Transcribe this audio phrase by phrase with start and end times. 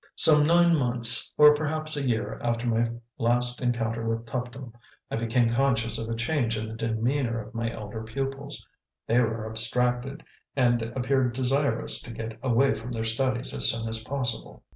[0.15, 2.87] Some nine months, or perhaps a year, after my
[3.19, 4.73] last encounter with Tuptim,
[5.11, 8.67] I became conscious of a change in the demeanor of my elder pupils;
[9.05, 10.23] they were abstracted,
[10.55, 14.63] and appeared desirous to get away from their studies as soon as possible.